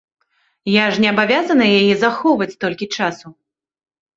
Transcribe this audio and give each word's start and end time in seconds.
Я 0.75 0.85
ж 0.95 1.03
не 1.03 1.09
абавязана 1.13 1.67
яе 1.81 1.93
захоўваць 2.05 2.51
столькі 2.57 2.85
часу. 2.99 3.27